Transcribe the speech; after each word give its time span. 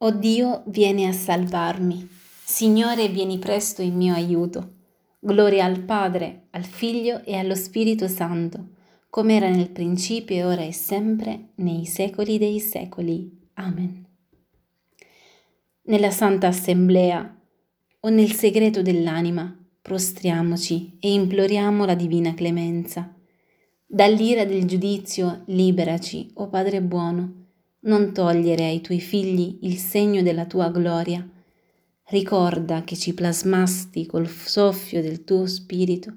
O 0.00 0.12
Dio, 0.12 0.62
vieni 0.66 1.06
a 1.06 1.12
salvarmi. 1.12 2.08
Signore, 2.44 3.08
vieni 3.08 3.40
presto 3.40 3.82
in 3.82 3.96
mio 3.96 4.14
aiuto. 4.14 4.74
Gloria 5.18 5.64
al 5.64 5.80
Padre, 5.80 6.46
al 6.50 6.62
Figlio 6.62 7.24
e 7.24 7.34
allo 7.34 7.56
Spirito 7.56 8.06
Santo, 8.06 8.68
come 9.10 9.34
era 9.34 9.50
nel 9.50 9.70
principio 9.70 10.46
ora 10.46 10.62
e 10.62 10.72
sempre, 10.72 11.48
nei 11.56 11.84
secoli 11.84 12.38
dei 12.38 12.60
secoli. 12.60 13.48
Amen. 13.54 14.06
Nella 15.82 16.12
Santa 16.12 16.46
Assemblea 16.46 17.36
o 17.98 18.08
nel 18.08 18.30
segreto 18.34 18.82
dell'anima, 18.82 19.52
prostriamoci 19.82 20.96
e 21.00 21.12
imploriamo 21.12 21.84
la 21.84 21.96
divina 21.96 22.34
clemenza. 22.34 23.16
Dall'ira 23.84 24.44
del 24.44 24.64
giudizio 24.64 25.42
liberaci, 25.46 26.30
o 26.34 26.48
Padre 26.48 26.80
buono 26.82 27.46
non 27.88 28.12
togliere 28.12 28.66
ai 28.66 28.80
tuoi 28.80 29.00
figli 29.00 29.58
il 29.62 29.76
segno 29.78 30.22
della 30.22 30.44
tua 30.44 30.70
gloria. 30.70 31.26
Ricorda 32.10 32.84
che 32.84 32.96
ci 32.96 33.14
plasmasti 33.14 34.06
col 34.06 34.28
soffio 34.28 35.02
del 35.02 35.24
tuo 35.24 35.46
spirito, 35.46 36.12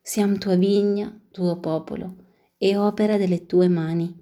siamo 0.00 0.38
tua 0.38 0.54
vigna, 0.54 1.12
tuo 1.30 1.58
popolo 1.58 2.14
e 2.56 2.76
opera 2.76 3.16
delle 3.16 3.46
tue 3.46 3.68
mani. 3.68 4.14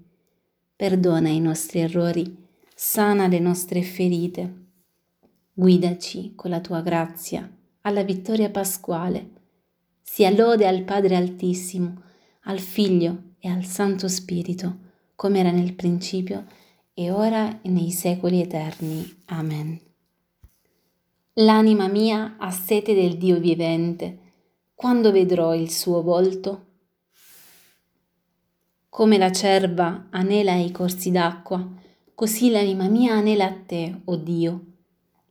Perdona 0.74 1.28
i 1.28 1.40
nostri 1.40 1.80
errori, 1.80 2.37
sana 2.74 3.28
le 3.28 3.38
nostre 3.38 3.82
ferite. 3.82 4.65
Guidaci 5.52 6.34
con 6.34 6.51
la 6.51 6.60
tua 6.60 6.80
grazia 6.80 7.51
alla 7.82 8.02
vittoria 8.02 8.51
pasquale. 8.51 9.30
Sia 10.02 10.30
lode 10.30 10.66
al 10.66 10.82
Padre 10.82 11.15
Altissimo, 11.15 12.02
al 12.42 12.59
Figlio 12.59 13.34
e 13.38 13.48
al 13.48 13.65
Santo 13.65 14.09
Spirito, 14.09 14.78
come 15.15 15.38
era 15.38 15.51
nel 15.51 15.74
principio, 15.74 16.45
e 16.98 17.10
ora 17.10 17.60
e 17.60 17.68
nei 17.68 17.91
secoli 17.91 18.41
eterni. 18.41 19.23
Amen. 19.27 19.78
L'anima 21.34 21.88
mia 21.88 22.37
ha 22.38 22.50
sete 22.50 22.95
del 22.95 23.18
Dio 23.18 23.38
vivente, 23.38 24.18
quando 24.74 25.12
vedrò 25.12 25.54
il 25.54 25.71
suo 25.71 26.01
volto? 26.01 26.65
Come 28.88 29.18
la 29.18 29.30
cerva 29.30 30.06
anela 30.09 30.52
ai 30.52 30.71
corsi 30.71 31.10
d'acqua, 31.10 31.68
così 32.15 32.48
l'anima 32.48 32.88
mia 32.88 33.12
anela 33.12 33.45
a 33.45 33.52
te, 33.52 34.01
o 34.04 34.12
oh 34.12 34.16
Dio. 34.16 34.65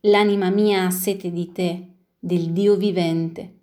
L'anima 0.02 0.50
mia 0.50 0.84
ha 0.84 0.90
sete 0.90 1.32
di 1.32 1.50
te, 1.50 1.94
del 2.16 2.52
Dio 2.52 2.76
vivente. 2.76 3.58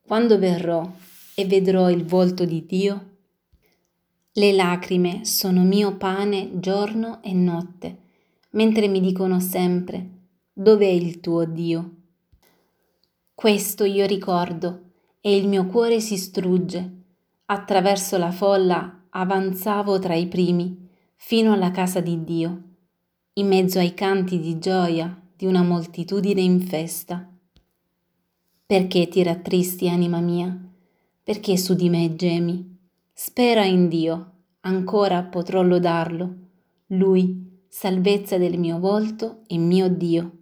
Quando 0.00 0.38
verrò 0.38 0.90
e 1.34 1.44
vedrò 1.44 1.90
il 1.90 2.06
volto 2.06 2.46
di 2.46 2.64
Dio? 2.64 3.11
Le 4.34 4.50
lacrime 4.52 5.26
sono 5.26 5.62
mio 5.62 5.98
pane 5.98 6.58
giorno 6.58 7.22
e 7.22 7.34
notte, 7.34 7.98
mentre 8.52 8.88
mi 8.88 8.98
dicono 9.00 9.40
sempre, 9.40 10.08
dov'è 10.54 10.86
il 10.86 11.20
tuo 11.20 11.44
Dio? 11.44 11.96
Questo 13.34 13.84
io 13.84 14.06
ricordo 14.06 14.84
e 15.20 15.36
il 15.36 15.46
mio 15.48 15.66
cuore 15.66 16.00
si 16.00 16.16
strugge. 16.16 17.00
Attraverso 17.44 18.16
la 18.16 18.30
folla 18.30 19.02
avanzavo 19.10 19.98
tra 19.98 20.14
i 20.14 20.26
primi, 20.28 20.88
fino 21.16 21.52
alla 21.52 21.70
casa 21.70 22.00
di 22.00 22.24
Dio, 22.24 22.62
in 23.34 23.48
mezzo 23.48 23.80
ai 23.80 23.92
canti 23.92 24.40
di 24.40 24.58
gioia 24.58 25.14
di 25.36 25.44
una 25.44 25.62
moltitudine 25.62 26.40
in 26.40 26.62
festa. 26.62 27.30
Perché 28.64 29.08
ti 29.08 29.22
rattristi, 29.22 29.90
anima 29.90 30.20
mia? 30.20 30.58
Perché 31.22 31.58
su 31.58 31.74
di 31.74 31.90
me 31.90 32.16
gemi? 32.16 32.71
Spera 33.14 33.64
in 33.64 33.88
Dio, 33.88 34.32
ancora 34.60 35.22
potrò 35.22 35.62
lodarlo, 35.62 36.34
Lui, 36.88 37.60
salvezza 37.68 38.38
del 38.38 38.58
mio 38.58 38.78
volto 38.78 39.42
e 39.46 39.58
mio 39.58 39.88
Dio. 39.88 40.38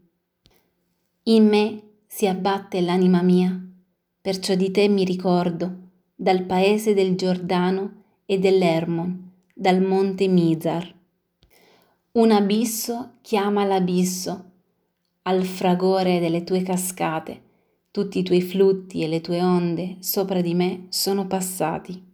In 1.25 1.49
me 1.49 1.83
si 2.07 2.27
abbatte 2.27 2.81
l'anima 2.81 3.23
mia, 3.23 3.61
perciò 4.21 4.55
di 4.55 4.71
te 4.71 4.89
mi 4.89 5.05
ricordo, 5.05 5.79
dal 6.15 6.45
paese 6.45 6.95
del 6.95 7.17
Giordano 7.17 8.03
e 8.25 8.39
dell'Ermon, 8.39 9.31
dal 9.55 9.83
monte 9.83 10.29
Mizar. 10.29 10.95
Un 12.13 12.31
abisso 12.31 13.15
chiama 13.21 13.65
l'abisso, 13.65 14.45
al 15.23 15.45
fragore 15.45 16.19
delle 16.21 16.45
tue 16.45 16.63
cascate, 16.63 17.43
tutti 17.91 18.21
i 18.21 18.23
tuoi 18.23 18.43
flutti 18.43 19.03
e 19.03 19.09
le 19.09 19.21
tue 19.21 19.43
onde 19.43 19.97
sopra 20.01 20.41
di 20.41 20.55
me 20.55 20.87
sono 20.89 21.27
passati. 21.27 22.10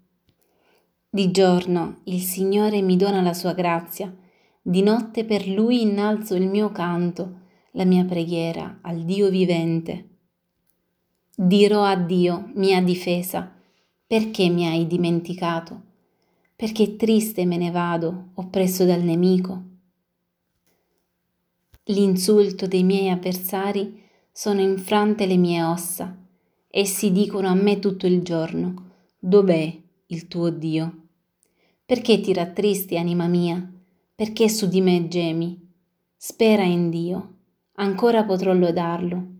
Di 1.08 1.30
giorno 1.30 2.00
il 2.04 2.20
Signore 2.20 2.82
mi 2.82 2.96
dona 2.96 3.22
la 3.22 3.32
sua 3.32 3.54
grazia, 3.54 4.14
di 4.60 4.82
notte 4.82 5.24
per 5.24 5.46
Lui 5.46 5.80
innalzo 5.80 6.34
il 6.34 6.48
mio 6.48 6.70
canto, 6.72 7.40
la 7.72 7.84
mia 7.84 8.04
preghiera 8.04 8.80
al 8.82 9.04
Dio 9.04 9.30
vivente. 9.30 10.08
Dirò 11.34 11.84
a 11.84 11.94
Dio, 11.94 12.50
mia 12.54 12.82
difesa, 12.82 13.54
perché 14.06 14.48
mi 14.48 14.66
hai 14.66 14.86
dimenticato? 14.86 15.82
Perché 16.56 16.96
triste 16.96 17.44
me 17.46 17.56
ne 17.56 17.70
vado, 17.70 18.30
oppresso 18.34 18.84
dal 18.84 19.02
nemico? 19.02 19.62
L'insulto 21.84 22.66
dei 22.66 22.82
miei 22.82 23.10
avversari 23.10 24.02
sono 24.32 24.60
infrante 24.60 25.24
le 25.24 25.36
mie 25.36 25.62
ossa. 25.62 26.16
Essi 26.68 27.12
dicono 27.12 27.46
a 27.48 27.54
me 27.54 27.78
tutto 27.78 28.06
il 28.06 28.22
giorno, 28.22 28.90
dov'è 29.18 29.84
il 30.06 30.28
tuo 30.28 30.50
Dio? 30.50 31.04
Perché 31.84 32.20
ti 32.20 32.32
rattristi, 32.32 32.96
anima 32.96 33.26
mia? 33.26 33.72
Perché 34.14 34.48
su 34.48 34.68
di 34.68 34.80
me 34.80 35.08
gemi? 35.08 35.60
Spera 36.16 36.62
in 36.62 36.90
Dio, 36.90 37.34
ancora 37.74 38.24
potrò 38.24 38.52
lodarlo. 38.52 39.34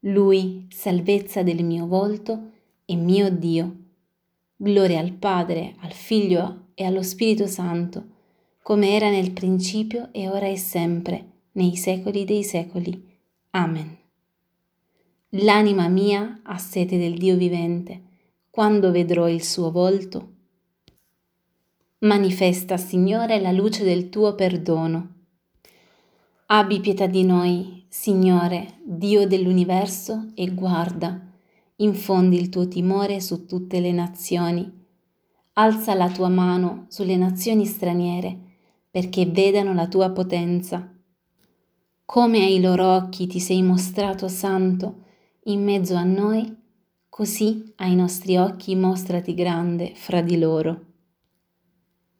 Lui, 0.00 0.66
salvezza 0.70 1.42
del 1.42 1.64
mio 1.64 1.86
volto 1.86 2.50
e 2.84 2.94
mio 2.96 3.30
Dio. 3.30 3.76
Gloria 4.56 5.00
al 5.00 5.12
Padre, 5.12 5.74
al 5.80 5.92
Figlio 5.92 6.66
e 6.74 6.84
allo 6.84 7.02
Spirito 7.02 7.46
Santo, 7.46 8.16
come 8.62 8.90
era 8.90 9.10
nel 9.10 9.32
principio 9.32 10.08
e 10.12 10.28
ora 10.28 10.46
e 10.46 10.56
sempre, 10.56 11.24
nei 11.52 11.76
secoli 11.76 12.24
dei 12.24 12.42
secoli. 12.42 13.16
Amen. 13.50 13.96
L'anima 15.30 15.88
mia 15.88 16.40
ha 16.42 16.58
sete 16.58 16.96
del 16.96 17.16
Dio 17.18 17.36
vivente, 17.36 18.02
quando 18.58 18.90
vedrò 18.90 19.28
il 19.28 19.44
suo 19.44 19.70
volto 19.70 20.32
Manifesta, 21.98 22.76
Signore, 22.76 23.40
la 23.40 23.52
luce 23.52 23.84
del 23.84 24.08
tuo 24.08 24.34
perdono. 24.34 25.14
Abbi 26.46 26.80
pietà 26.80 27.06
di 27.06 27.22
noi, 27.22 27.86
Signore, 27.88 28.80
Dio 28.82 29.28
dell'universo, 29.28 30.32
e 30.34 30.52
guarda, 30.54 31.24
infondi 31.76 32.36
il 32.36 32.48
tuo 32.48 32.66
timore 32.66 33.20
su 33.20 33.46
tutte 33.46 33.78
le 33.78 33.92
nazioni. 33.92 34.68
Alza 35.52 35.94
la 35.94 36.10
tua 36.10 36.28
mano 36.28 36.86
sulle 36.88 37.14
nazioni 37.14 37.64
straniere, 37.64 38.36
perché 38.90 39.24
vedano 39.24 39.72
la 39.72 39.86
tua 39.86 40.10
potenza. 40.10 40.92
Come 42.04 42.38
ai 42.40 42.60
loro 42.60 42.92
occhi 42.96 43.28
ti 43.28 43.38
sei 43.38 43.62
mostrato 43.62 44.26
santo 44.26 45.04
in 45.44 45.62
mezzo 45.62 45.94
a 45.94 46.02
noi, 46.02 46.57
così 47.18 47.72
ai 47.78 47.96
nostri 47.96 48.36
occhi 48.36 48.76
mostrati 48.76 49.34
grande 49.34 49.90
fra 49.96 50.20
di 50.20 50.38
loro 50.38 50.84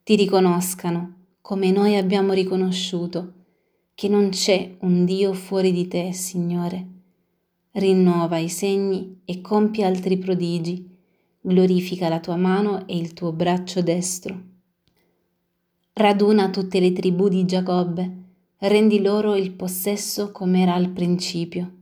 ti 0.02 0.16
riconoscano, 0.16 1.36
come 1.40 1.70
noi 1.70 1.94
abbiamo 1.94 2.32
riconosciuto, 2.32 3.34
che 3.94 4.08
non 4.08 4.30
c'è 4.30 4.74
un 4.80 5.04
Dio 5.04 5.34
fuori 5.34 5.70
di 5.70 5.86
te, 5.86 6.12
Signore. 6.12 6.86
Rinnova 7.70 8.38
i 8.38 8.48
segni 8.48 9.20
e 9.24 9.40
compie 9.40 9.84
altri 9.84 10.18
prodigi, 10.18 10.98
glorifica 11.40 12.08
la 12.08 12.18
tua 12.18 12.34
mano 12.34 12.84
e 12.88 12.96
il 12.96 13.12
tuo 13.12 13.30
braccio 13.30 13.82
destro. 13.82 14.42
Raduna 15.92 16.50
tutte 16.50 16.80
le 16.80 16.92
tribù 16.92 17.28
di 17.28 17.44
Giacobbe, 17.44 18.22
rendi 18.56 19.00
loro 19.00 19.36
il 19.36 19.52
possesso 19.52 20.32
come 20.32 20.62
era 20.62 20.74
al 20.74 20.88
principio. 20.88 21.72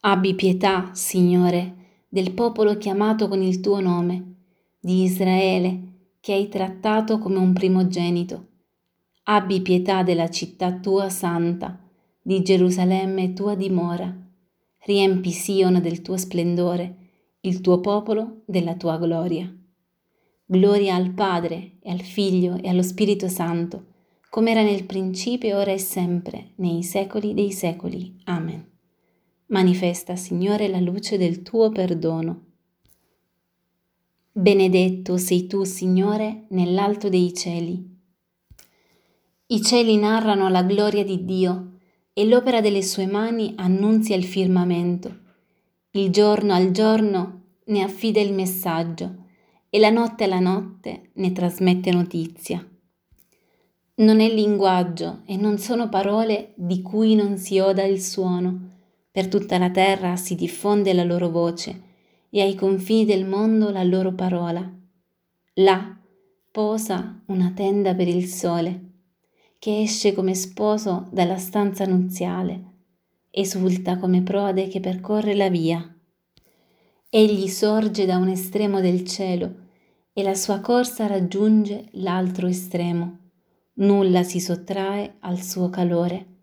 Abbi 0.00 0.34
pietà, 0.34 0.90
Signore, 0.92 1.82
del 2.14 2.30
popolo 2.30 2.78
chiamato 2.78 3.26
con 3.26 3.42
il 3.42 3.58
tuo 3.58 3.80
nome, 3.80 4.34
di 4.78 5.02
Israele, 5.02 6.12
che 6.20 6.32
hai 6.32 6.48
trattato 6.48 7.18
come 7.18 7.38
un 7.38 7.52
primogenito. 7.52 8.50
Abbi 9.24 9.60
pietà 9.62 10.04
della 10.04 10.30
città 10.30 10.74
tua 10.74 11.08
santa, 11.08 11.76
di 12.22 12.40
Gerusalemme 12.40 13.32
tua 13.32 13.56
dimora. 13.56 14.16
Riempi 14.84 15.32
Sion 15.32 15.80
del 15.82 16.02
tuo 16.02 16.16
splendore, 16.16 16.98
il 17.40 17.60
tuo 17.60 17.80
popolo 17.80 18.42
della 18.46 18.76
tua 18.76 18.96
gloria. 18.96 19.52
Gloria 20.44 20.94
al 20.94 21.10
Padre 21.14 21.78
e 21.82 21.90
al 21.90 22.02
Figlio 22.02 22.62
e 22.62 22.68
allo 22.68 22.82
Spirito 22.82 23.26
Santo, 23.26 23.86
come 24.30 24.52
era 24.52 24.62
nel 24.62 24.84
principio, 24.84 25.58
ora 25.58 25.72
e 25.72 25.78
sempre, 25.78 26.52
nei 26.58 26.84
secoli 26.84 27.34
dei 27.34 27.50
secoli. 27.50 28.20
Amen. 28.26 28.73
Manifesta, 29.46 30.16
Signore, 30.16 30.68
la 30.68 30.80
luce 30.80 31.18
del 31.18 31.42
tuo 31.42 31.70
perdono. 31.70 32.44
Benedetto 34.32 35.16
sei 35.16 35.46
tu, 35.46 35.64
Signore, 35.64 36.46
nell'alto 36.48 37.08
dei 37.08 37.34
cieli. 37.34 37.92
I 39.46 39.62
cieli 39.62 39.96
narrano 39.96 40.48
la 40.48 40.62
gloria 40.62 41.04
di 41.04 41.24
Dio, 41.24 41.72
e 42.16 42.24
l'opera 42.26 42.60
delle 42.60 42.82
sue 42.82 43.06
mani 43.06 43.54
annunzia 43.56 44.14
il 44.14 44.24
firmamento. 44.24 45.22
Il 45.90 46.10
giorno 46.10 46.54
al 46.54 46.70
giorno 46.70 47.42
ne 47.64 47.82
affida 47.82 48.20
il 48.20 48.32
messaggio 48.32 49.24
e 49.68 49.78
la 49.80 49.90
notte 49.90 50.24
alla 50.24 50.38
notte 50.38 51.10
ne 51.14 51.32
trasmette 51.32 51.90
notizia. 51.90 52.64
Non 53.96 54.20
è 54.20 54.32
linguaggio 54.32 55.22
e 55.26 55.36
non 55.36 55.58
sono 55.58 55.88
parole 55.88 56.52
di 56.54 56.82
cui 56.82 57.16
non 57.16 57.36
si 57.36 57.58
oda 57.58 57.82
il 57.82 58.00
suono. 58.00 58.73
Per 59.14 59.28
tutta 59.28 59.58
la 59.58 59.70
terra 59.70 60.16
si 60.16 60.34
diffonde 60.34 60.92
la 60.92 61.04
loro 61.04 61.30
voce 61.30 61.82
e 62.30 62.40
ai 62.40 62.56
confini 62.56 63.04
del 63.04 63.24
mondo 63.24 63.70
la 63.70 63.84
loro 63.84 64.12
parola. 64.12 64.68
Là 65.54 65.96
posa 66.50 67.22
una 67.26 67.52
tenda 67.54 67.94
per 67.94 68.08
il 68.08 68.26
sole, 68.26 68.80
che 69.60 69.82
esce 69.82 70.14
come 70.14 70.34
sposo 70.34 71.06
dalla 71.12 71.36
stanza 71.36 71.84
nuziale, 71.84 72.64
esulta 73.30 73.98
come 73.98 74.24
prode 74.24 74.66
che 74.66 74.80
percorre 74.80 75.36
la 75.36 75.48
via. 75.48 75.96
Egli 77.08 77.46
sorge 77.46 78.06
da 78.06 78.16
un 78.16 78.26
estremo 78.26 78.80
del 78.80 79.06
cielo 79.06 79.54
e 80.12 80.24
la 80.24 80.34
sua 80.34 80.58
corsa 80.58 81.06
raggiunge 81.06 81.86
l'altro 81.92 82.48
estremo. 82.48 83.18
Nulla 83.74 84.24
si 84.24 84.40
sottrae 84.40 85.18
al 85.20 85.40
suo 85.40 85.70
calore. 85.70 86.33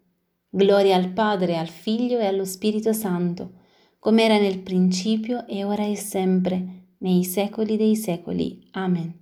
Gloria 0.53 0.97
al 0.97 1.13
Padre, 1.13 1.57
al 1.57 1.69
Figlio 1.69 2.19
e 2.19 2.25
allo 2.25 2.43
Spirito 2.43 2.91
Santo, 2.91 3.53
come 3.99 4.23
era 4.23 4.37
nel 4.37 4.59
principio 4.59 5.47
e 5.47 5.63
ora 5.63 5.85
e 5.85 5.95
sempre, 5.95 6.87
nei 6.97 7.23
secoli 7.23 7.77
dei 7.77 7.95
secoli. 7.95 8.67
Amen. 8.71 9.17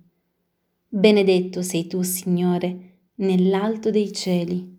Benedetto 0.88 1.62
sei 1.62 1.86
tu, 1.86 2.02
Signore, 2.02 3.02
nell'alto 3.16 3.92
dei 3.92 4.12
cieli. 4.12 4.76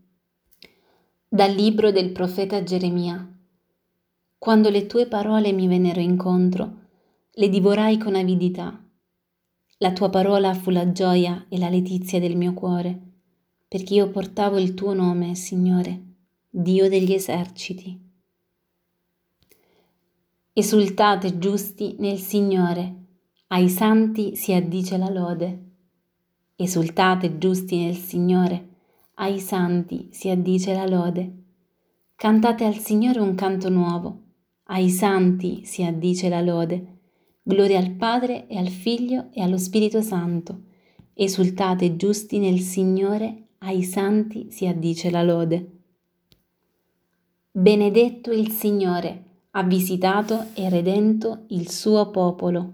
Dal 1.26 1.54
libro 1.54 1.90
del 1.90 2.12
profeta 2.12 2.62
Geremia. 2.62 3.34
Quando 4.38 4.70
le 4.70 4.88
tue 4.88 5.08
parole 5.08 5.54
mi 5.54 5.68
vennero 5.68 6.02
incontro, 6.02 6.80
le 7.32 7.48
divorai 7.48 7.98
con 7.98 8.16
avidità. 8.16 8.78
La 9.78 9.94
tua 9.94 10.10
parola 10.10 10.54
fu 10.54 10.70
la 10.70 10.92
gioia 10.92 11.46
e 11.48 11.58
la 11.58 11.70
letizia 11.70 12.20
del 12.20 12.36
mio 12.36 12.54
cuore, 12.54 13.00
perché 13.70 13.94
io 13.94 14.10
portavo 14.10 14.58
il 14.58 14.74
tuo 14.74 14.94
nome, 14.94 15.34
Signore, 15.34 16.10
Dio 16.54 16.90
degli 16.90 17.14
eserciti. 17.14 17.98
Esultate 20.52 21.38
giusti 21.38 21.96
nel 22.00 22.18
Signore, 22.18 22.96
ai 23.48 23.70
santi 23.70 24.36
si 24.36 24.52
addice 24.52 24.98
la 24.98 25.10
lode. 25.10 25.70
Esultate 26.58 27.38
giusti 27.38 27.78
nel 27.78 27.96
Signore, 27.96 28.68
ai 29.14 29.40
santi 29.40 30.10
si 30.12 30.28
addice 30.28 30.74
la 30.74 30.86
lode. 30.86 31.44
Cantate 32.18 32.66
al 32.66 32.80
Signore 32.80 33.22
un 33.22 33.34
canto 33.34 33.70
nuovo, 33.70 34.24
ai 34.64 34.90
santi 34.90 35.64
si 35.64 35.84
addice 35.84 36.28
la 36.28 36.42
lode. 36.42 37.00
Gloria 37.44 37.80
al 37.80 37.92
Padre 37.92 38.48
e 38.48 38.58
al 38.58 38.68
Figlio 38.68 39.30
e 39.32 39.42
allo 39.42 39.58
Spirito 39.58 40.02
Santo. 40.02 40.64
Esultate 41.14 41.96
giusti 41.96 42.40
nel 42.40 42.60
Signore, 42.60 43.52
ai 43.60 43.84
santi 43.84 44.52
si 44.52 44.68
addice 44.68 45.10
la 45.10 45.24
lode. 45.24 45.80
Benedetto 47.54 48.32
il 48.32 48.50
Signore, 48.50 49.24
ha 49.52 49.64
visitato 49.64 50.46
e 50.54 50.70
redento 50.70 51.44
il 51.50 51.70
suo 51.70 52.10
popolo. 52.10 52.74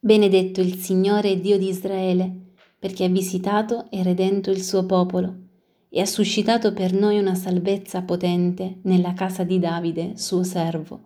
Benedetto 0.00 0.60
il 0.60 0.74
Signore 0.74 1.38
Dio 1.38 1.56
di 1.56 1.68
Israele, 1.68 2.54
perché 2.76 3.04
ha 3.04 3.08
visitato 3.08 3.88
e 3.92 4.02
redento 4.02 4.50
il 4.50 4.60
suo 4.60 4.86
popolo 4.86 5.36
e 5.88 6.00
ha 6.00 6.04
suscitato 6.04 6.72
per 6.72 6.92
noi 6.92 7.16
una 7.16 7.36
salvezza 7.36 8.02
potente 8.02 8.80
nella 8.82 9.12
casa 9.12 9.44
di 9.44 9.60
Davide, 9.60 10.16
suo 10.16 10.42
servo, 10.42 11.00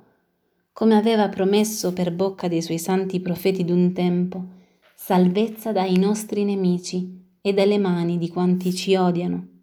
come 0.72 0.96
aveva 0.96 1.28
promesso 1.28 1.92
per 1.92 2.14
bocca 2.14 2.48
dei 2.48 2.62
suoi 2.62 2.78
santi 2.78 3.20
profeti 3.20 3.66
d'un 3.66 3.92
tempo, 3.92 4.42
salvezza 4.94 5.72
dai 5.72 5.98
nostri 5.98 6.44
nemici 6.44 7.36
e 7.42 7.52
dalle 7.52 7.76
mani 7.76 8.16
di 8.16 8.30
quanti 8.30 8.72
ci 8.74 8.96
odiano. 8.96 9.57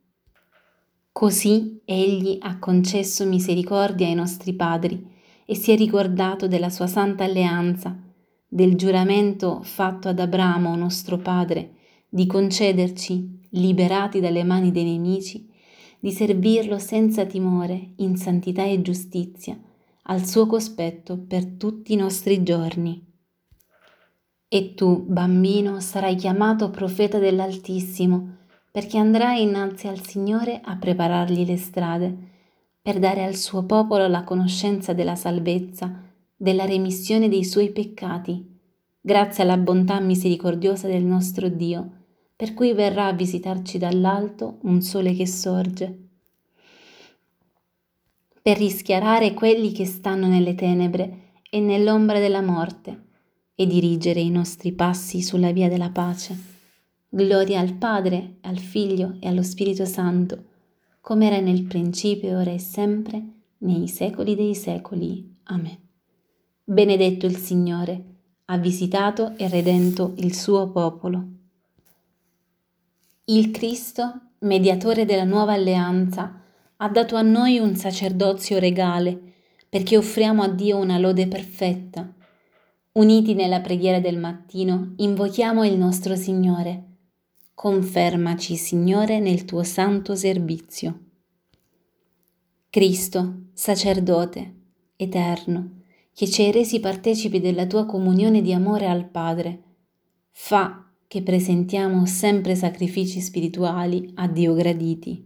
Così 1.18 1.80
egli 1.86 2.40
ha 2.42 2.60
concesso 2.60 3.26
misericordia 3.26 4.06
ai 4.06 4.16
nostri 4.16 4.52
padri 4.52 5.02
e 5.46 5.56
si 5.56 5.72
è 5.72 5.78
ricordato 5.78 6.50
della 6.50 6.70
sua 6.70 6.88
santa 6.88 7.24
alleanza 7.24 7.98
del 8.46 8.76
giuramento 8.76 9.62
fatto 9.64 10.10
ad 10.10 10.20
Abramo, 10.20 10.76
nostro 10.76 11.18
padre, 11.18 11.76
di 12.10 12.26
concederci, 12.26 13.48
liberati 13.52 14.20
dalle 14.20 14.44
mani 14.44 14.72
dei 14.72 14.84
nemici, 14.84 15.50
di 16.00 16.12
servirlo 16.12 16.78
senza 16.80 17.26
timore, 17.26 17.94
in 18.00 18.18
santità 18.18 18.66
e 18.66 18.82
giustizia, 18.82 19.58
al 20.08 20.26
suo 20.26 20.46
cospetto 20.48 21.18
per 21.18 21.46
tutti 21.46 21.94
i 21.94 21.96
nostri 21.96 22.44
giorni. 22.44 23.02
E 24.50 24.74
tu, 24.74 25.06
bambino, 25.08 25.80
sarai 25.80 26.16
chiamato 26.16 26.70
profeta 26.72 27.20
dell'Altissimo, 27.20 28.36
perché 28.76 28.98
andrai 28.98 29.42
innanzi 29.42 29.88
al 29.88 30.06
Signore 30.06 30.60
a 30.62 30.76
preparargli 30.76 31.46
le 31.46 31.56
strade, 31.56 32.14
per 32.82 33.00
dare 33.00 33.24
al 33.24 33.38
suo 33.38 33.64
popolo 33.64 34.06
la 34.10 34.26
conoscenza 34.26 34.92
della 34.92 35.16
salvezza, 35.16 36.04
della 36.36 36.66
remissione 36.66 37.30
dei 37.30 37.46
suoi 37.46 37.72
peccati, 37.72 38.46
grazie 39.00 39.44
alla 39.44 39.56
bontà 39.56 40.02
misericordiosa 40.02 40.88
del 40.88 41.04
nostro 41.06 41.48
Dio, 41.48 41.90
per 42.36 42.54
cui 42.54 42.74
verrà 42.74 43.06
a 43.06 43.14
visitarci 43.14 43.78
dall'alto 43.78 44.58
un 44.64 44.82
sole 44.82 45.14
che 45.14 45.26
sorge, 45.26 46.08
per 48.42 48.58
rischiarare 48.58 49.34
quelli 49.34 49.72
che 49.72 49.86
stanno 49.86 50.28
nelle 50.28 50.54
tenebre 50.54 51.32
e 51.50 51.62
nell'ombra 51.62 52.20
della 52.20 52.42
morte 52.42 53.04
e 53.56 53.66
dirigere 53.68 54.20
i 54.20 54.30
nostri 54.30 54.74
passi 54.74 55.22
sulla 55.22 55.52
via 55.52 55.70
della 55.70 55.92
pace. 55.92 56.55
Gloria 57.16 57.62
al 57.62 57.76
Padre, 57.76 58.40
al 58.42 58.58
Figlio 58.58 59.16
e 59.22 59.30
allo 59.30 59.42
Spirito 59.42 59.86
Santo, 59.86 60.44
come 61.00 61.28
era 61.28 61.40
nel 61.40 61.64
principio, 61.64 62.38
ora 62.40 62.52
e 62.52 62.60
sempre, 62.60 63.24
nei 63.60 63.88
secoli 63.88 64.36
dei 64.36 64.54
secoli. 64.54 65.38
Amen. 65.44 65.78
Benedetto 66.62 67.26
il 67.26 67.38
Signore, 67.38 68.04
ha 68.44 68.58
visitato 68.58 69.32
e 69.38 69.48
redento 69.48 70.12
il 70.18 70.36
suo 70.36 70.70
popolo. 70.72 71.26
Il 73.24 73.50
Cristo, 73.52 74.32
mediatore 74.40 75.06
della 75.06 75.24
nuova 75.24 75.54
alleanza, 75.54 76.42
ha 76.76 76.90
dato 76.90 77.16
a 77.16 77.22
noi 77.22 77.60
un 77.60 77.78
sacerdozio 77.78 78.60
regale 78.60 79.18
perché 79.70 79.96
offriamo 79.96 80.44
a 80.44 80.50
Dio 80.50 80.76
una 80.76 80.98
lode 80.98 81.30
perfetta. 81.30 82.14
Uniti 82.92 83.36
nella 83.36 83.62
preghiera 83.62 84.02
del 84.02 84.18
mattino, 84.18 84.96
invochiamo 84.98 85.64
il 85.64 85.78
nostro 85.78 86.18
Signore. 86.18 86.90
Confermaci, 87.56 88.58
Signore, 88.58 89.22
nel 89.22 89.46
tuo 89.46 89.64
santo 89.64 90.14
servizio. 90.14 91.00
Cristo, 92.70 93.44
sacerdote, 93.54 94.56
eterno, 94.98 95.84
che 96.14 96.28
ci 96.28 96.42
hai 96.42 96.52
resi 96.52 96.82
partecipi 96.82 97.40
della 97.40 97.66
tua 97.66 97.86
comunione 97.86 98.42
di 98.42 98.52
amore 98.52 98.88
al 98.88 99.08
Padre. 99.08 99.64
Fa 100.32 100.92
che 101.08 101.24
presentiamo 101.24 102.06
sempre 102.06 102.56
sacrifici 102.56 103.22
spirituali 103.22 104.12
a 104.16 104.28
Dio 104.28 104.54
graditi. 104.54 105.26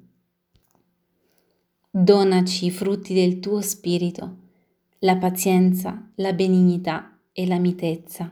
Donaci 1.90 2.68
i 2.68 2.72
frutti 2.72 3.16
del 3.16 3.40
tuo 3.40 3.60
spirito, 3.62 4.38
la 5.00 5.18
pazienza, 5.18 6.12
la 6.16 6.34
benignità 6.34 7.18
e 7.34 7.48
la 7.48 7.58
mitezza. 7.58 8.32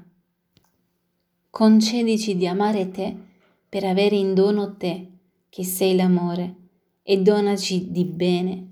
Concedici 1.50 2.38
di 2.38 2.46
amare 2.46 2.92
te 2.92 3.26
per 3.70 3.84
avere 3.84 4.16
in 4.16 4.34
dono 4.34 4.76
te, 4.78 5.12
che 5.50 5.64
sei 5.64 5.96
l'amore, 5.96 6.56
e 7.04 7.22
donaci 7.22 7.92
di 7.92 8.06
bene 8.06 8.68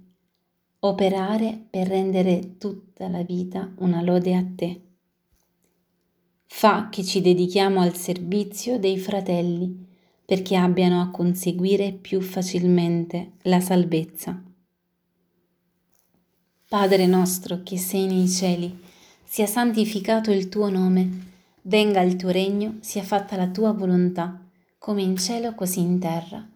operare 0.87 1.65
per 1.69 1.87
rendere 1.87 2.57
tutta 2.57 3.07
la 3.07 3.23
vita 3.23 3.73
una 3.77 4.01
lode 4.01 4.35
a 4.35 4.45
te. 4.55 4.81
Fa 6.45 6.89
che 6.89 7.03
ci 7.03 7.21
dedichiamo 7.21 7.81
al 7.81 7.95
servizio 7.95 8.77
dei 8.77 8.97
fratelli 8.97 9.83
perché 10.23 10.55
abbiano 10.55 11.01
a 11.01 11.09
conseguire 11.09 11.91
più 11.91 12.21
facilmente 12.21 13.33
la 13.43 13.59
salvezza. 13.59 14.41
Padre 16.67 17.05
nostro 17.05 17.61
che 17.63 17.77
sei 17.77 18.07
nei 18.07 18.27
cieli, 18.27 18.83
sia 19.23 19.45
santificato 19.45 20.31
il 20.31 20.49
tuo 20.49 20.69
nome, 20.69 21.33
venga 21.63 22.01
il 22.01 22.15
tuo 22.15 22.29
regno, 22.29 22.77
sia 22.79 23.03
fatta 23.03 23.35
la 23.35 23.47
tua 23.47 23.71
volontà, 23.71 24.44
come 24.85 25.01
in 25.01 25.17
cielo 25.17 25.55
così 25.55 25.79
in 25.79 25.97
terra. 25.97 26.47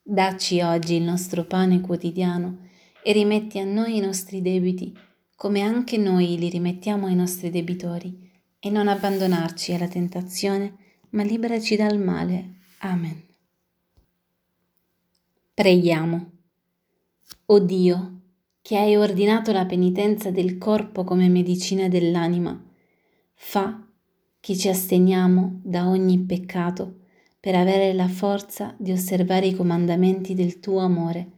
Dacci 0.00 0.60
oggi 0.60 0.94
il 0.94 1.02
nostro 1.02 1.42
pane 1.42 1.80
quotidiano 1.80 2.68
e 3.02 3.10
rimetti 3.10 3.58
a 3.58 3.64
noi 3.64 3.96
i 3.96 4.00
nostri 4.00 4.40
debiti, 4.40 4.96
come 5.34 5.60
anche 5.60 5.96
noi 5.96 6.38
li 6.38 6.48
rimettiamo 6.50 7.08
ai 7.08 7.16
nostri 7.16 7.50
debitori, 7.50 8.30
e 8.60 8.70
non 8.70 8.86
abbandonarci 8.86 9.72
alla 9.72 9.88
tentazione, 9.88 10.76
ma 11.10 11.24
liberaci 11.24 11.74
dal 11.74 11.98
male. 11.98 12.58
Amen. 12.78 13.20
Preghiamo. 15.52 16.30
O 17.46 17.58
Dio, 17.58 18.20
che 18.62 18.76
hai 18.76 18.94
ordinato 18.94 19.50
la 19.50 19.66
penitenza 19.66 20.30
del 20.30 20.58
corpo 20.58 21.02
come 21.02 21.28
medicina 21.28 21.88
dell'anima, 21.88 22.56
fa 23.34 23.84
che 24.38 24.56
ci 24.56 24.68
asteniamo 24.68 25.58
da 25.64 25.88
ogni 25.88 26.20
peccato 26.20 27.02
per 27.44 27.56
avere 27.56 27.92
la 27.92 28.08
forza 28.08 28.74
di 28.78 28.90
osservare 28.90 29.48
i 29.48 29.54
comandamenti 29.54 30.32
del 30.32 30.60
tuo 30.60 30.78
amore. 30.78 31.30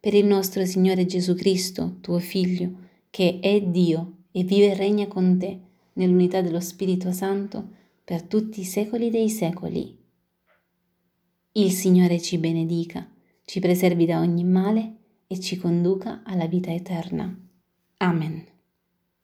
Per 0.00 0.14
il 0.14 0.24
nostro 0.24 0.64
Signore 0.64 1.04
Gesù 1.04 1.34
Cristo, 1.34 1.98
tuo 2.00 2.18
Figlio, 2.18 2.70
che 3.10 3.40
è 3.42 3.60
Dio 3.60 4.22
e 4.32 4.42
vive 4.42 4.70
e 4.70 4.74
regna 4.74 5.06
con 5.06 5.38
te 5.38 5.60
nell'unità 5.92 6.40
dello 6.40 6.60
Spirito 6.60 7.12
Santo 7.12 7.68
per 8.02 8.22
tutti 8.22 8.60
i 8.60 8.64
secoli 8.64 9.10
dei 9.10 9.28
secoli. 9.28 9.94
Il 11.52 11.72
Signore 11.72 12.22
ci 12.22 12.38
benedica, 12.38 13.06
ci 13.44 13.60
preservi 13.60 14.06
da 14.06 14.20
ogni 14.20 14.44
male 14.44 14.94
e 15.26 15.38
ci 15.40 15.58
conduca 15.58 16.22
alla 16.24 16.46
vita 16.46 16.72
eterna. 16.72 17.38
Amen. 17.98 18.53